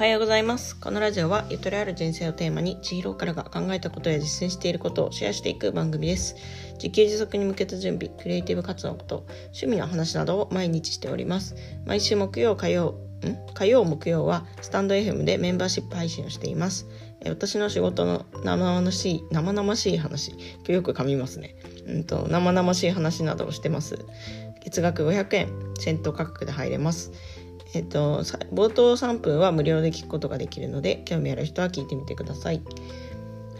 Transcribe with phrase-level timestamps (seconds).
[0.00, 0.80] はようございます。
[0.80, 6.36] このラジオはゆとりある人生をテーマに千尋からが考えたことや実践していることをシェアしていく番組です。
[6.76, 11.54] 自給自足に向けた準備、クリエイティブ活動のこと、趣味の話などを毎日しております。
[11.84, 12.94] 毎週木曜、火曜、
[13.26, 13.52] ん？
[13.52, 16.86] 火曜、木曜はスタンド FM でメンバーシップ配信をしています。
[17.26, 21.56] 私の仕事の生々しい、生々しい話、今日よく噛みますね。
[21.86, 23.98] うんと、生々しい話などをしてます。
[24.64, 25.48] 月額500円、
[25.78, 27.12] 戦闘価格で入れます。
[27.72, 28.20] えっと、
[28.52, 32.60] 冒頭3分は無料で聞くことができるので興味ある人は聞いてみてください。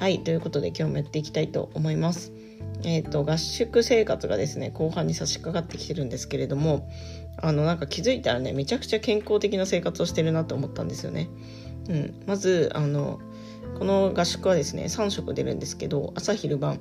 [0.00, 2.32] はいということで今日もやっていきたいと思います。
[2.82, 6.88] えっと合宿生活がですね後半に差し掛かってきてるんですけれども
[7.36, 11.28] あのなんか気づいたらねめちゃくちゃ健康的な生活をしてるなと思ったんですよね。
[11.88, 13.20] うん、まずあの
[13.78, 16.80] この合宿はですね3食出るんですけど朝昼晩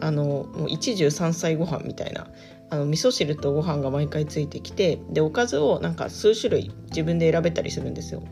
[0.00, 2.28] あのもう一汁三菜ご飯みたいな
[2.70, 8.22] あの味噌汁とご飯が毎回ついてきてでおかずをなんか数種類自分で選べたりするんですよ。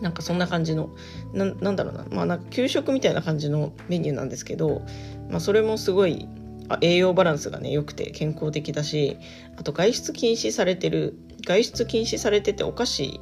[0.00, 0.90] なんかそんな感じの
[1.34, 2.06] なんだろうな。
[2.10, 4.82] まあなんか給食みたいな感じのメニューなんですけど、
[5.28, 6.28] まあ、それもすごい
[6.68, 9.18] あ栄養バランスがね良くて健康的だし
[9.56, 13.20] あと外出禁止されてる外出禁止されててお菓子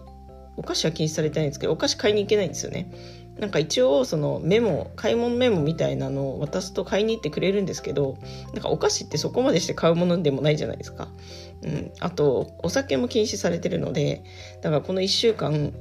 [0.56, 2.92] お菓子は禁止されてないんですけどお菓子買いに行けないんですよね。
[3.39, 8.19] なんか一応そのメモ買い物メモみたいなのを渡すと買いに行ってくれるんですけど
[8.53, 11.08] なんかお菓子ってそこまでして買うものでもないじゃないですか、
[11.62, 14.22] うん、あとお酒も禁止されてるので
[14.61, 15.72] だからこの1週間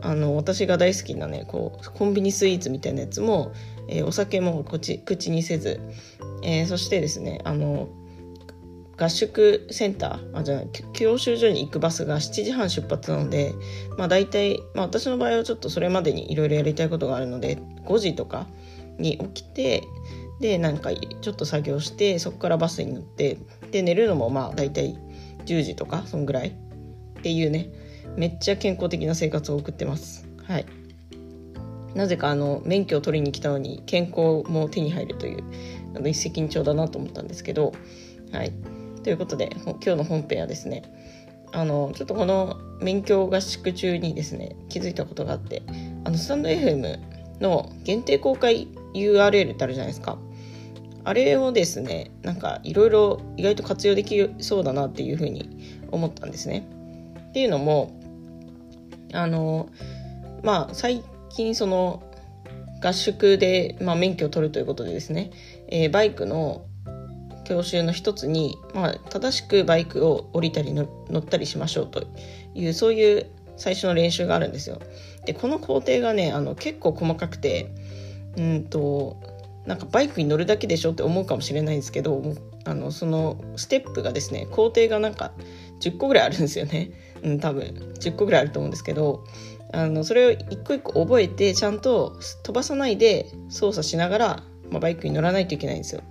[0.00, 3.52] あの私が大好きなねこうコンビニスイーツみたいなやつも、
[3.88, 5.80] えー、お酒もこち口にせず、
[6.42, 7.88] えー、そしてですねあの
[9.02, 10.38] 合宿センター？
[10.38, 13.54] あじゃない教習所に行くバスが7時半出発なので、
[13.98, 18.46] まあ、大体、まあ、私の場合はちょっとそれまでにいろいろやりたいことがあるので5時とか
[18.98, 19.84] に起きて
[20.40, 23.38] でなんかちょっと作業してそこからバスに乗って
[23.70, 24.96] で寝るのもまあ大体
[25.46, 26.48] 10時とかそんぐらい。
[26.48, 27.70] っていうね
[28.16, 30.26] めっちゃ健康的な生活を送ってます。
[30.44, 30.66] はい。
[31.94, 35.44] なぜかあの免許を取りに来たのに健康も手に入るという
[35.94, 37.72] あの一石二鳥だなと思ったんですけど
[38.32, 38.52] はい。
[39.02, 40.82] ということで今日の本編はですね
[41.52, 45.62] あのちょっとこの免許合宿中にですね気づいたことがあって
[46.04, 46.98] あのスタンド FM
[47.40, 50.18] の限定公開 URL ってあるじゃないですか。
[51.04, 56.68] あれをですねなんかいろいろ意外と活用できそうだなっていうふうに思ったんですね。
[57.30, 58.00] っていうのも
[59.12, 59.68] あの
[60.44, 62.02] まあ最近その
[62.82, 65.30] 合宿で、まあ、免許を取るということでですね、
[65.68, 66.66] えー、バイクの
[67.44, 70.86] 教習の一つに、まあ、正しくバイクを降りたり乗
[71.18, 72.06] ったりしましょうと
[72.54, 73.26] いうそういう
[73.56, 74.80] 最初の練習があるんですよ。
[75.24, 77.70] でこの工程がねあの結構細かくて
[78.36, 79.16] うんと
[79.66, 82.22] なんかバイクに乗るだけでしょって思うかもしれないんですけど
[82.64, 85.32] あのそのステップがですね工程がなんか
[85.80, 86.90] 10個ぐらいあるんですよね。
[87.22, 89.24] うん、多分10個ぐらいあると思うんですけど
[89.72, 96.02] あのそれを一個一個覚えてちゃんと飛ばさないで操作しながら、まあ、バイクに乗らないといけないんですよ。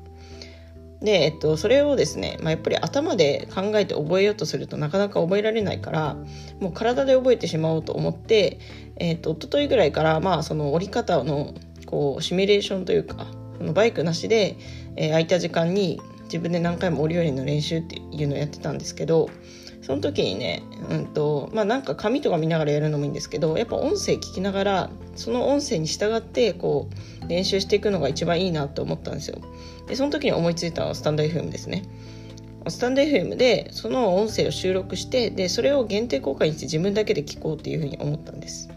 [1.02, 6.18] で、えっと、それをですね、まあ、やっぱり頭で考えて覚えようとするとなかなか覚えられないから
[6.60, 8.60] もう体で覚えてしまおうと思って、
[8.98, 11.56] えっと、一昨日ぐらいから、まあ、その折り方の
[11.88, 14.58] こうシミュレーションというかそのバイクなしで、
[14.96, 19.30] えー、空いた時間に自分で何回も折り降りの練習っていうのをやってたんですけど
[19.92, 26.88] その時にね、うんとまあ、なんか紙とか見ながらやるのもいいんですけどやっぱ音声聞きながらその音声に従ってこ
[27.26, 29.40] う練習していくのが一番いいなと思ったんですよ。
[29.88, 31.84] でその時に思いついたのはスタンド FM ですね。
[32.70, 38.70] スタンド FM でその音声を収録してでそれを限定公開にして自分だけで聞こうっていうふうに思ったんです、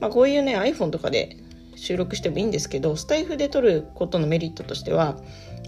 [0.00, 1.38] まあ、こういうね iPhone とかで
[1.76, 5.16] 収録してもいいんですけどスタイフで撮ることのメリットとしては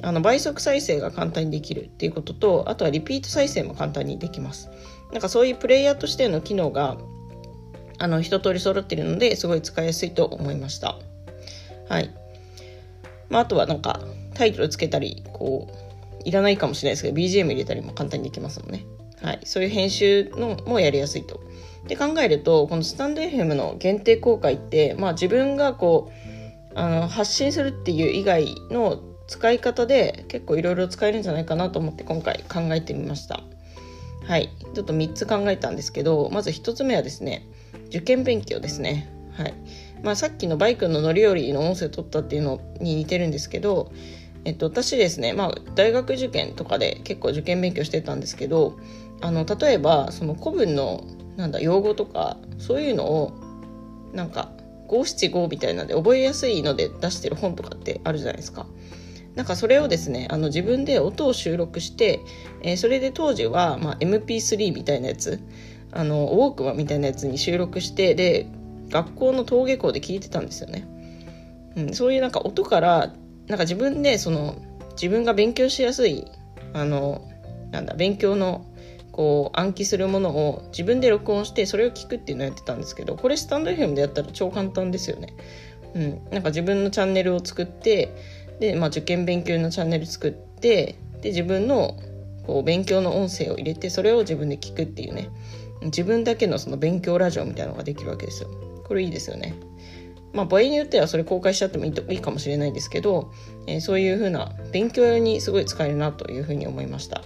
[0.05, 4.71] あの倍速再生が簡単にできるっていうこととあとはリピート再生も簡単にできます。
[5.13, 6.99] なんかそういうプレイヤーとしての機能が
[7.99, 10.99] あの一通り揃っているのですごい使いやすいと思いました。
[11.89, 12.15] はい、
[13.31, 14.01] まあ、あとはなんか
[14.35, 18.85] タイトルつけたりこういらないかもしれないですけど BGM 入れたりも簡単にできますもんね。
[19.23, 19.41] はい。
[19.45, 21.41] そういう編集のもやりやすいと。
[21.89, 26.11] で考えるとこのスタンド FM の限定公開って、まあ、自分がこ
[26.75, 33.41] うあの発信するっていう以外の使い方で結構いろいろ使えるんじゃないかなと思って今回考えてみました。
[34.27, 34.51] はい。
[34.75, 37.47] ちょっと3つ考えたんですけどまず1つ目はですね
[37.89, 39.11] 受験勉強ですね。
[39.37, 39.55] はい。
[40.03, 43.91] まあ、さっきのバイクの乗り降りの音声を取ったっていうのに似てるんですけど、
[44.45, 48.79] えっと、私ですね、まあ、大学受験とかで結構受験勉強してたんですけど
[49.23, 51.05] あの例えばその古文の
[51.37, 53.33] なんだ用語とかそういうのを
[54.13, 54.53] なんか
[54.87, 58.67] 五七五みたいなので覚えやすいので出してる本とかってあるじゃないですか。
[59.35, 62.21] なんかそれをですねあの自分で音を収録して、
[62.63, 65.41] えー、それで当時は、まあ、MP3 みたいなやつ
[65.93, 68.47] あのウォークマンみたいなやつに収録してで
[68.91, 70.87] 学校の登下校で聞いてたんですよね。
[71.77, 73.13] うん、そういうなんか音から
[73.47, 74.57] なんか自分でその
[74.93, 76.27] 自分が勉強しやすい
[76.73, 77.29] あの
[77.73, 78.65] なんだ勉強の
[79.11, 85.35] こう暗記するものを自分で録音してそれを聞くっていうのをやってたんですけどこれスタンド FM でやったら超簡単ですよね。
[85.95, 88.13] うん、なんか自分のチャンネルを作って
[88.61, 91.97] で、まあ、受験勉強のチャンネル作ってで自分の
[92.47, 95.31] こう勉強の音声を入れてそれを自分で聞くっていうね
[95.83, 98.49] 自分だけのその勉強ラジオみたいなのができるわけですよ。
[98.87, 99.55] これいいですよね。
[100.33, 103.33] まあ、場合によってはそれ公開しちゃってもいいといいかもしれないですけど、
[103.67, 107.23] えー、そういう風な勉強用にすごい使えるなというふうに思いました。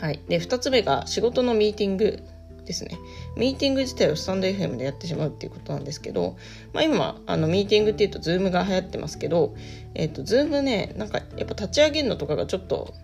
[0.00, 0.20] はい。
[0.28, 2.22] で、2つ目が仕事のミーティング
[2.66, 2.98] ですね。
[3.36, 6.36] ミーティング自体をスタンド FM でやってしまうっていうことなんですけど、
[6.72, 9.54] まあ今、あの、ミーティングっていうと、ズームが流行ってますけど、
[9.94, 12.94] えっ、ー、と、ズームね、なんか、やっぱ立ち上げるのとかがちょっと、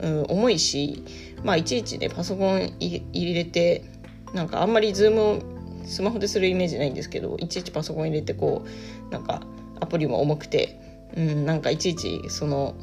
[0.00, 1.04] うん、重いし、
[1.44, 3.84] まあ、いちいちね、パソコン入れて、
[4.32, 5.42] なんかあんまりズームを
[5.84, 9.42] スマホでするイメージないんですけどいちいちパソコン入れてこうなんか
[9.80, 10.78] アプリも重くて、
[11.16, 12.74] うん、なんかいちいちその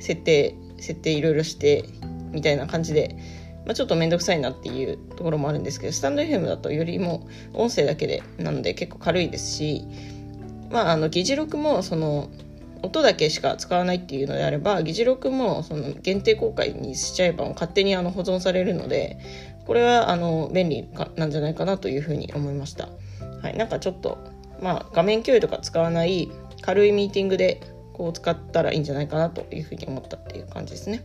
[0.00, 1.84] 設定設定いろいろして
[2.32, 3.16] みたいな感じで、
[3.64, 9.84] まあ、ちょっと面倒くさいなっていうところもあるんですけどスタンド FM だとよりも音声だけでなので結構軽いですし、
[10.70, 12.28] まあ、あの議事録もその
[12.82, 19.18] 音だけしか使わないっていうのであれば議事録もその限定公開にしちゃえば勝手にあの保存されるので
[19.66, 22.88] これはあの便利なんじゃないかなというふうに思いました。
[23.42, 24.18] はい、なんかちょっと、
[24.60, 26.30] まあ、画面共有とか使わない
[26.60, 27.60] 軽いミーティングで
[27.92, 31.04] こう使ったらいいんじゃないかなというふうに思ったっていう感じですね。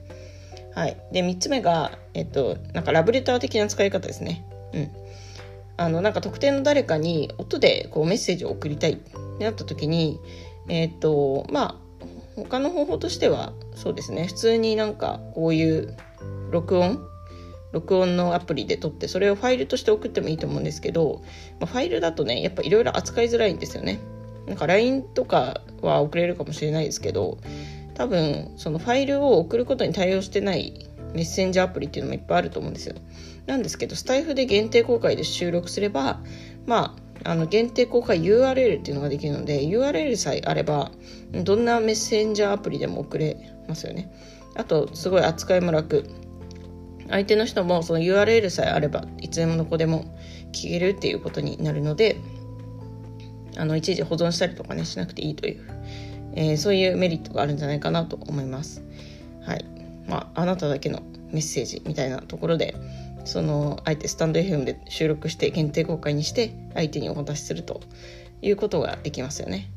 [0.77, 4.45] はい、で3つ目が、えっと、なんかラブレター的な使い方ですね。
[4.73, 4.91] うん、
[5.75, 10.19] あのなんか特定の誰かに音でこうメッセージを送りたいってなった時に、
[10.69, 14.27] えっとまあ他の方法としてはそうですね。
[14.27, 15.97] 普通になんかこういう
[16.51, 16.99] 録音
[17.71, 21.23] 録音のアプリで撮ってそれをファイルとして送ってもいいと思うんですけど、
[21.59, 23.99] まあ、ファイルだとねやっぱいろいろ扱いづらいんですよね。
[24.45, 27.39] なんか LINE とかは送れるかもしれないですけど
[27.97, 32.95] 多分そのファイルを送ることに対応してないメッセンジャーアプリっていうのもいっぱいあると思うんですよ。
[33.47, 36.21] なんですけどスタイフで限定公開で収録すれば
[36.67, 40.91] まああの限定公開 URL っていうのができるので URL さえあれば
[41.31, 43.35] どんなメッセンジャーアプリでも送れ
[43.67, 44.11] ますよね。
[44.55, 46.05] あとすごい扱いも楽。
[47.09, 50.17] 相手の人もその URL さえあればいつでもどこでも
[50.51, 52.17] 聞けるっていうことになるので
[53.55, 55.61] あのいちいち保存したりとかねしなくていいという、
[56.33, 58.83] えー、そういうメリットがあるんじゃないかなと思います。
[59.41, 59.65] はい
[60.07, 61.01] まあ、あなただけの
[61.31, 62.75] メッセージみたいなところで
[63.25, 67.81] そのあえてスタンド FM で収録して限定公開にして相手にお渡しすると
[68.41, 69.69] いうことができますよね。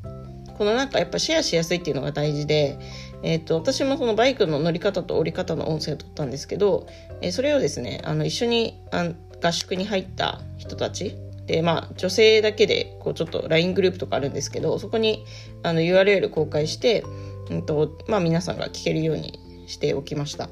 [0.57, 2.77] このなんかやっぱシェアしやすいっていうのが大事で
[3.23, 6.87] えっ、ー、と、私もそのバイクの乗り方と降り方の音声を取ったんですけど、
[7.21, 9.11] えー、それをですね、あの、一緒にあ
[9.43, 11.17] 合宿に入った人たち
[11.51, 15.25] で、まあ、女性だけで、こう、ちょっと LINE グループとかあるんですけど、そこに、
[15.63, 17.03] あの、URL 公開して、
[17.49, 19.37] うんと、まあ、皆さんが聞けるように
[19.67, 20.49] しておきました。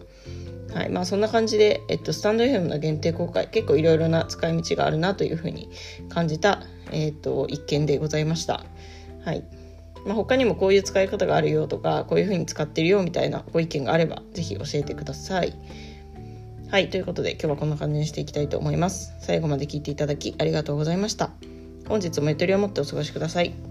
[0.73, 0.89] はい。
[0.89, 5.69] まあ、そんな感じで、えっと、スタンド FM の限定公開、結構いろいろな使い道があるなというふうに
[6.09, 8.65] 感じた、えっと、一件でございました。
[9.23, 9.43] はい。
[10.05, 15.53] まあ、他にもこういう使い方があるよとかこういう風に使ってるよみたいなご意見があれば是非教えてください。
[16.69, 19.15] はい、ということで今日はこんな感じにしていきたいと思います。
[19.21, 21.31] 最後まで聞いていただきありがとうございました。
[21.87, 23.68] 本日もゆとりを持ってお過ごしください。